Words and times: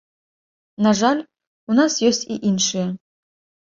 На 0.85 0.93
жаль, 1.03 1.21
у 1.71 1.79
нас 1.83 2.01
ёсць 2.11 2.25
і 2.33 2.43
іншыя. 2.53 2.93